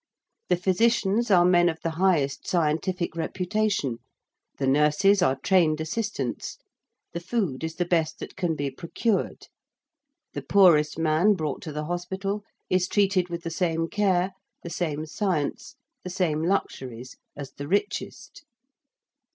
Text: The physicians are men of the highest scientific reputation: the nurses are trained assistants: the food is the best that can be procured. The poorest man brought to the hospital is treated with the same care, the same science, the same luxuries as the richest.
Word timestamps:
The 0.49 0.55
physicians 0.57 1.29
are 1.29 1.45
men 1.45 1.69
of 1.69 1.79
the 1.81 1.91
highest 1.91 2.47
scientific 2.47 3.15
reputation: 3.15 3.99
the 4.57 4.65
nurses 4.65 5.21
are 5.21 5.35
trained 5.43 5.79
assistants: 5.79 6.57
the 7.13 7.19
food 7.19 7.63
is 7.63 7.75
the 7.75 7.85
best 7.85 8.17
that 8.17 8.35
can 8.35 8.55
be 8.55 8.71
procured. 8.71 9.45
The 10.33 10.41
poorest 10.41 10.97
man 10.97 11.35
brought 11.35 11.61
to 11.61 11.71
the 11.71 11.85
hospital 11.85 12.43
is 12.67 12.87
treated 12.87 13.29
with 13.29 13.43
the 13.43 13.51
same 13.51 13.87
care, 13.89 14.31
the 14.63 14.71
same 14.71 15.05
science, 15.05 15.75
the 16.03 16.09
same 16.09 16.41
luxuries 16.41 17.17
as 17.37 17.51
the 17.51 17.67
richest. 17.67 18.43